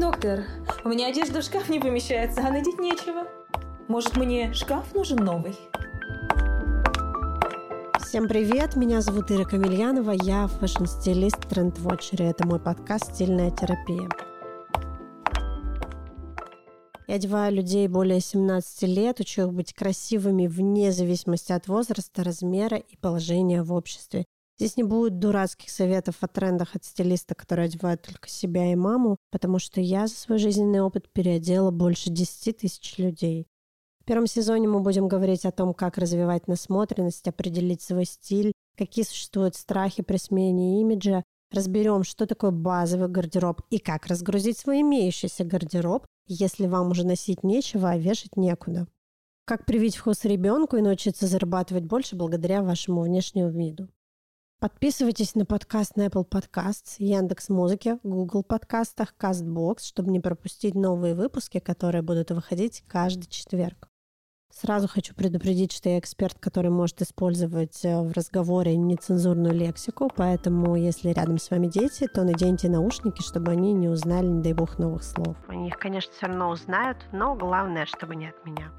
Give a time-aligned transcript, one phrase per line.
[0.00, 0.44] Доктор,
[0.84, 3.26] у меня одежда в шкаф не помещается, а надеть нечего.
[3.88, 5.56] Может, мне шкаф нужен новый?
[8.00, 12.26] Всем привет, меня зовут Ира Камильянова, я fashion-стилист trend watcher.
[12.26, 14.08] Это мой подкаст «Стильная терапия».
[17.08, 22.76] Я одеваю людей более 17 лет, учу их быть красивыми вне зависимости от возраста, размера
[22.76, 24.26] и положения в обществе.
[24.58, 29.16] Здесь не будет дурацких советов о трендах от стилиста, которые одевают только себя и маму,
[29.30, 33.46] потому что я за свой жизненный опыт переодела больше 10 тысяч людей.
[34.00, 39.04] В первом сезоне мы будем говорить о том, как развивать насмотренность, определить свой стиль, какие
[39.04, 41.22] существуют страхи при смене имиджа,
[41.52, 47.44] разберем, что такое базовый гардероб и как разгрузить свой имеющийся гардероб, если вам уже носить
[47.44, 48.88] нечего, а вешать некуда.
[49.44, 53.88] Как привить вкус ребенку и научиться зарабатывать больше благодаря вашему внешнему виду.
[54.60, 61.14] Подписывайтесь на подкаст на Apple Podcasts, Яндекс Музыки, Google подкастах, CastBox, чтобы не пропустить новые
[61.14, 63.88] выпуски, которые будут выходить каждый четверг.
[64.50, 70.74] Сразу хочу предупредить, что я эксперт, который может использовать э, в разговоре нецензурную лексику, поэтому
[70.74, 74.80] если рядом с вами дети, то наденьте наушники, чтобы они не узнали, не дай бог,
[74.80, 75.36] новых слов.
[75.46, 78.72] Они их, конечно, все равно узнают, но главное, чтобы не от меня.